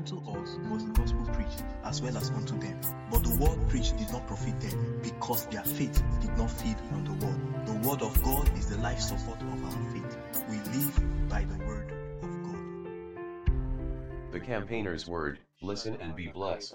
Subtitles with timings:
[0.00, 2.80] unto us was the gospel preached as well as unto them.
[3.10, 7.04] But the word preached did not profit them because their faith did not feed on
[7.04, 7.66] the word.
[7.66, 10.18] The word of God is the life support of our faith.
[10.48, 11.92] We live by the word
[12.22, 14.32] of God.
[14.32, 16.74] The campaigner's word, listen and be blessed.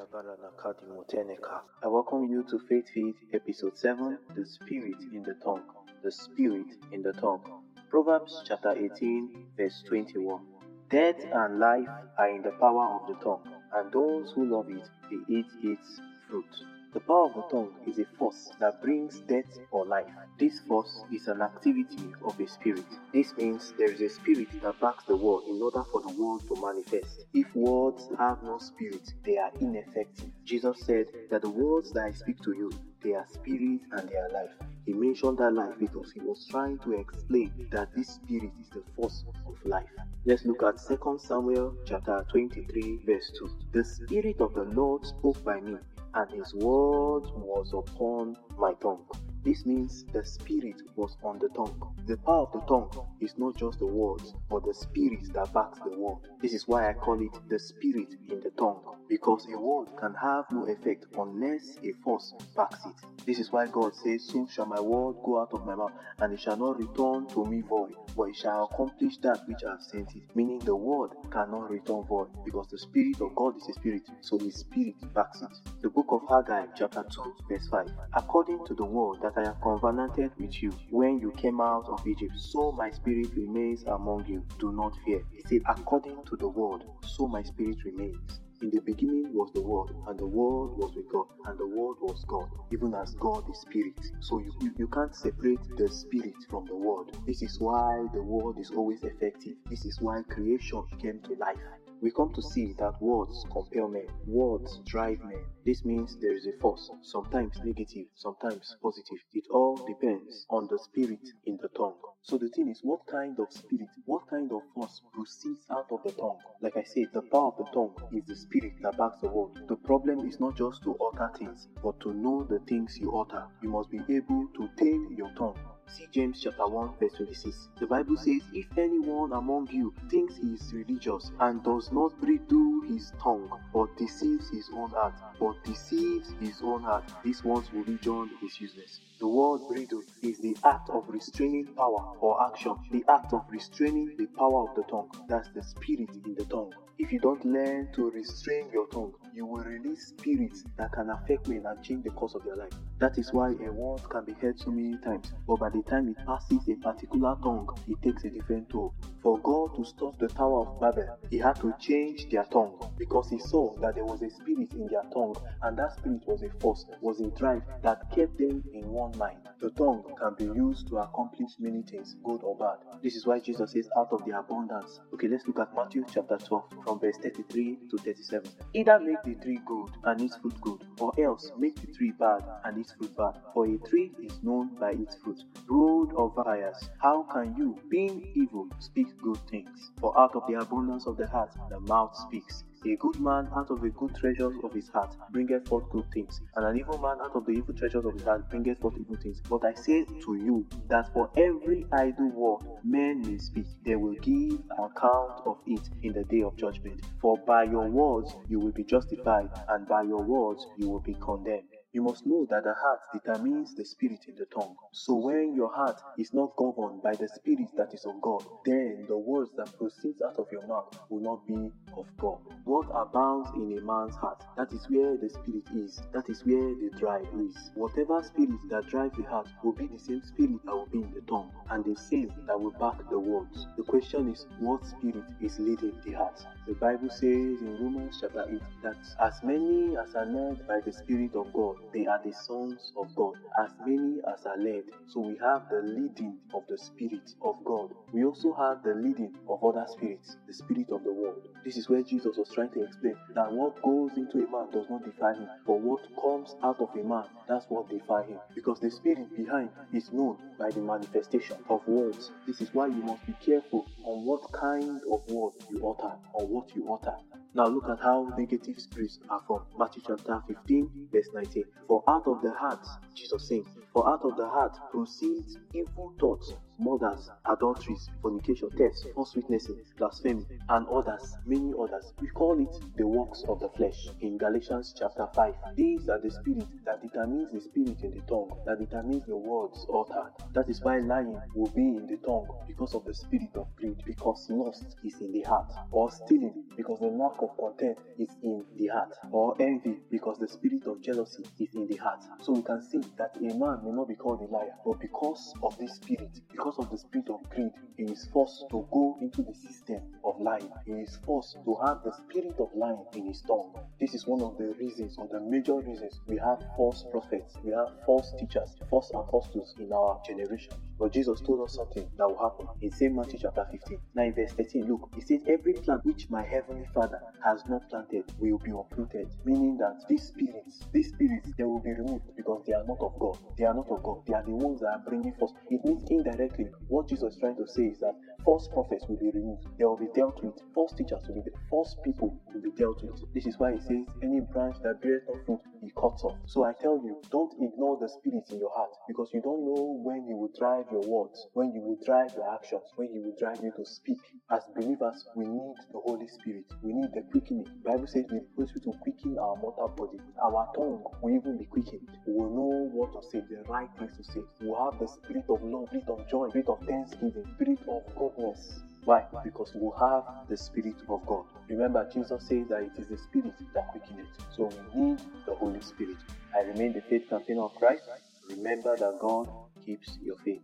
[1.84, 5.64] I welcome you to Faith Feed episode 7 The Spirit in the Tongue.
[6.04, 7.42] The Spirit in the Tongue.
[7.90, 10.55] Proverbs chapter 18, verse 21.
[10.96, 13.42] Death and life are in the power of the tongue,
[13.74, 16.46] and those who love it, they eat its fruit.
[16.94, 20.08] The power of the tongue is a force that brings death or life.
[20.40, 22.86] This force is an activity of a spirit.
[23.12, 26.48] This means there is a spirit that backs the word in order for the word
[26.48, 27.26] to manifest.
[27.34, 30.32] If words have no spirit, they are ineffective.
[30.46, 32.72] Jesus said that the words that I speak to you,
[33.04, 34.56] they are spirit and they are life.
[35.06, 39.24] Mentioned that life because he was trying to explain that this spirit is the force
[39.46, 39.88] of life.
[40.26, 43.50] Let's look at 2 Samuel chapter 23 verse 2.
[43.72, 45.78] The spirit of the Lord spoke by me
[46.16, 49.06] and his word was upon my tongue.
[49.44, 51.80] This means the spirit was on the tongue.
[52.08, 52.90] The power of the tongue
[53.22, 56.18] is not just the words, but the spirit that backs the word.
[56.42, 60.14] This is why I call it the spirit in the tongue, because a word can
[60.16, 62.96] have no effect unless a force backs it.
[63.26, 66.34] This is why God says, So shall my word go out of my mouth, and
[66.34, 69.82] it shall not return to me void, but it shall accomplish that which I have
[69.82, 70.24] sent it.
[70.36, 74.38] Meaning the word cannot return void, because the spirit of God is a spirit, so
[74.38, 75.58] his spirit backs it.
[75.82, 77.88] The book of Haggai, chapter 2, verse 5.
[78.14, 82.06] According to the word that I have covenanted with you when you came out of
[82.08, 84.46] Egypt, so my spirit remains among you.
[84.60, 85.22] Do not fear.
[85.32, 88.40] He said, according to the word, so my spirit remains.
[88.62, 91.98] In the beginning was the Word, and the Word was with God, and the Word
[92.02, 94.00] was God, even as God is Spirit.
[94.22, 97.18] So you, you, can't separate the Spirit from the Word.
[97.28, 99.58] This is why the Word is always effective.
[99.70, 101.60] This is why creation came to life.
[102.02, 105.44] We come to see that words compel men, words drive men.
[105.66, 109.20] This means there is a force, sometimes negative, sometimes positive.
[109.34, 112.00] It all depends on the spirit in the tongue.
[112.28, 116.02] So the thing is, what kind of spirit, what kind of force proceeds out of
[116.04, 116.40] the tongue?
[116.60, 119.52] Like I said, the power of the tongue is the spirit that backs the word.
[119.68, 123.46] The problem is not just to utter things, but to know the things you utter.
[123.62, 125.60] You must be able to tame your tongue.
[125.88, 127.70] See James chapter 1 verse 26.
[127.80, 132.82] The Bible says, If anyone among you thinks he is religious and does not bridle
[132.88, 138.30] his tongue, but deceives his own heart, but deceives his own heart, this one's religion
[138.44, 139.00] is useless.
[139.20, 144.16] The word bridle is the act of restraining power or action, the act of restraining
[144.18, 145.12] the power of the tongue.
[145.30, 146.74] That's the spirit in the tongue.
[146.98, 151.50] If you don't learn to restrain your tongue, you will release spirits that can affect
[151.50, 152.72] men and change the course of their life.
[153.00, 156.08] That is why a word can be heard so many times, but by the time
[156.08, 158.94] it passes a particular tongue, it takes a different toll.
[159.22, 163.30] For God to stop the Tower of Babel, He had to change their tongue because
[163.30, 166.50] He saw that there was a spirit in their tongue, and that spirit was a
[166.60, 169.40] force, was a drive that kept them in one mind.
[169.60, 172.78] The tongue can be used to accomplish many things, good or bad.
[173.02, 175.00] This is why Jesus says, out of the abundance.
[175.14, 178.52] Okay, let's look at Matthew chapter 12, from verse 33 to 37.
[178.74, 182.44] Either make the tree good and its fruit good, or else make the tree bad
[182.64, 183.42] and its fruit bad.
[183.54, 185.42] For a tree is known by its fruit.
[185.68, 189.92] Brood of vipers, how can you, being evil, speak good things?
[190.00, 192.64] For out of the abundance of the heart the mouth speaks.
[192.86, 196.40] A good man out of the good treasures of his heart bringeth forth good things,
[196.56, 199.16] and an evil man out of the evil treasures of his heart bringeth forth evil
[199.16, 199.42] things.
[199.50, 204.14] But I say to you that for every idle word men may speak, they will
[204.22, 207.02] give account of it in the day of judgment.
[207.20, 211.16] For by your words you will be justified, and by your words you will be
[211.16, 211.75] condemned.
[211.96, 214.76] You must know that the heart determines the spirit in the tongue.
[214.92, 219.06] So when your heart is not governed by the spirit that is of God, then
[219.08, 222.40] the words that proceed out of your mouth will not be of God.
[222.66, 226.02] What abounds in a man's heart, that is where the spirit is.
[226.12, 227.72] That is where the drive is.
[227.76, 231.14] Whatever spirit that drives the heart will be the same spirit that will be in
[231.14, 233.68] the tongue, and the same that will back the words.
[233.78, 236.46] The question is, what spirit is leading the heart?
[236.68, 240.92] The Bible says in Romans chapter 8 that as many as are led by the
[240.92, 243.34] Spirit of God, they are the sons of God.
[243.60, 244.84] As many as are led.
[245.08, 247.94] So we have the leading of the Spirit of God.
[248.12, 251.48] We also have the leading of other spirits, the spirit of the world.
[251.64, 254.90] This is where Jesus was trying to explain that what goes into a man does
[254.90, 258.40] not define him, but what comes out of a man, that's what defines him.
[258.54, 262.32] Because the spirit behind is known by the manifestation of words.
[262.48, 266.46] This is why you must be careful on what kind of word you utter or
[266.48, 267.16] what you utter.
[267.56, 269.68] Now look at how negative spirits are formed.
[269.80, 271.64] Matthew chapter 15, verse 19.
[271.88, 276.52] For out of the heart, Jesus saying, for out of the heart proceeds evil thoughts,
[276.78, 282.14] murders, adulteries, fornication, thefts, false witnesses, blasphemy, and others, many others.
[282.22, 285.54] We call it the works of the flesh in Galatians chapter 5.
[285.76, 289.86] These are the spirit that determines the spirit in the tongue, that determines the words
[289.94, 290.32] uttered.
[290.54, 294.02] That is why lying will be in the tongue because of the spirit of greed,
[294.06, 298.64] because lust is in the heart, or stealing because the lack of content is in
[298.78, 302.22] the heart, or envy because the spirit of jealousy is in the heart.
[302.42, 305.54] So we can see that a man may not be called a liar, but because
[305.64, 306.30] of this spirit,
[306.66, 310.40] because of the spirit of greed, he is forced to go into the system of
[310.40, 310.72] lying.
[310.88, 313.72] He is forced to have the spirit of lying in his tongue.
[314.00, 317.72] This is one of the reasons, or the major reasons, we have false prophets, we
[317.72, 320.74] have false teachers, false apostles in our generation.
[321.00, 323.14] But Jesus told us something that will happen in St.
[323.14, 324.00] Matthew chapter 15.
[324.16, 327.90] Now in verse 13, look, he says, Every plant which my heavenly Father has not
[327.90, 329.28] planted will be uprooted.
[329.46, 333.14] Meaning that these spirits, these spirits, they will be removed because they are not of
[333.20, 333.38] God.
[333.58, 334.20] They are not of God.
[334.28, 335.54] They are the ones that are bringing forth.
[335.70, 338.16] It means indirectly, what Jesus is trying to say is that
[338.46, 339.66] false prophets will be removed.
[339.78, 340.54] They will be dealt with.
[340.74, 343.18] False teachers will be false people will be dealt with.
[343.34, 346.38] This is why he says, Any branch that bears no fruit, he cuts off.
[346.46, 350.00] So I tell you, don't ignore the spirit in your heart because you don't know
[350.04, 353.36] when he will drive your words, when he will drive your actions, when he will
[353.40, 354.20] drive you to speak.
[354.52, 356.66] As believers, we need the Holy Spirit.
[356.84, 357.66] We need the quickening.
[357.84, 360.18] The Bible says we Spirit to quicken our mortal body.
[360.44, 362.08] Our tongue will even be quickened.
[362.28, 364.42] We will know what to say, the right things to say.
[364.62, 368.02] We will have the spirit of love, spirit of joy, spirit of thanksgiving, spirit of
[368.36, 368.80] goodness.
[369.04, 369.24] Why?
[369.44, 371.46] Because we have the Spirit of God.
[371.70, 374.28] Remember, Jesus says that it is the Spirit that quickeneth.
[374.56, 376.18] So we need the Holy Spirit.
[376.56, 378.04] I remain the faith campaigner of Christ.
[378.50, 379.48] Remember that God
[379.86, 380.62] keeps your faith.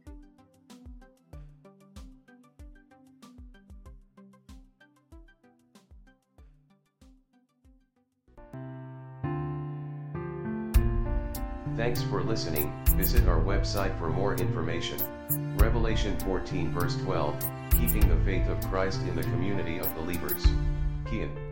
[11.78, 12.72] Thanks for listening.
[12.96, 14.98] Visit our website for more information.
[15.58, 17.36] Revelation 14 verse 12,
[17.82, 20.46] keeping the faith of Christ in the community of believers.
[21.06, 21.51] Kian.